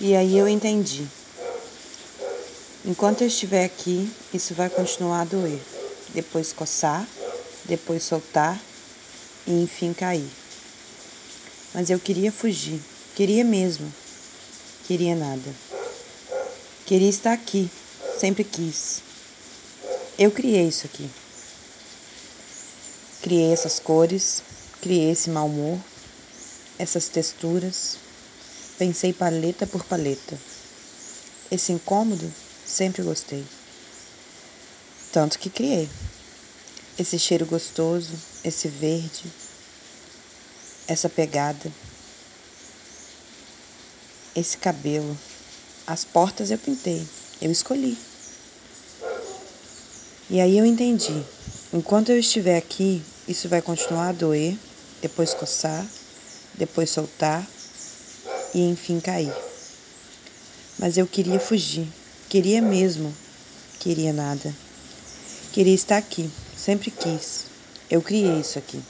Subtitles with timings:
[0.00, 1.06] E aí eu entendi.
[2.84, 5.60] Enquanto eu estiver aqui, isso vai continuar a doer.
[6.12, 7.08] Depois coçar,
[7.64, 8.60] depois soltar
[9.46, 10.30] e enfim cair.
[11.72, 12.80] Mas eu queria fugir,
[13.14, 13.92] queria mesmo.
[14.86, 15.54] Queria nada.
[16.84, 17.70] Queria estar aqui,
[18.18, 19.00] sempre quis.
[20.18, 21.08] Eu criei isso aqui.
[23.22, 24.42] Criei essas cores,
[24.80, 25.78] criei esse mau humor,
[26.78, 27.96] essas texturas.
[28.78, 30.38] Pensei paleta por paleta.
[31.50, 32.32] Esse incômodo
[32.66, 33.44] sempre gostei.
[35.12, 35.88] Tanto que criei.
[36.98, 38.12] Esse cheiro gostoso,
[38.44, 39.30] esse verde,
[40.88, 41.70] essa pegada,
[44.34, 45.16] esse cabelo.
[45.86, 47.06] As portas eu pintei,
[47.40, 47.96] eu escolhi.
[50.30, 51.22] E aí eu entendi.
[51.72, 54.56] Enquanto eu estiver aqui, isso vai continuar a doer,
[55.00, 55.86] depois coçar,
[56.54, 57.46] depois soltar
[58.54, 59.34] e enfim cair.
[60.78, 61.88] Mas eu queria fugir,
[62.28, 63.14] queria mesmo,
[63.78, 64.54] queria nada.
[65.52, 67.46] Queria estar aqui, sempre quis.
[67.90, 68.82] Eu criei isso aqui.